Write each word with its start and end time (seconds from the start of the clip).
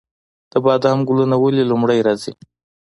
د 0.51 0.53
بادام 0.65 0.99
ګلونه 1.07 1.35
ولې 1.39 1.63
لومړی 1.71 1.99
راځي؟ 2.07 2.31